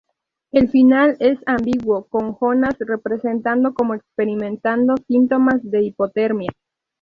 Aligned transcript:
El 0.51 0.67
final 0.69 1.15
es 1.19 1.37
ambiguo, 1.45 2.05
con 2.05 2.33
Jonas 2.35 2.73
representado 2.79 3.75
como 3.75 3.93
experimentando 3.93 4.95
síntomas 5.07 5.57
de 5.61 5.83
hipotermia. 5.85 6.49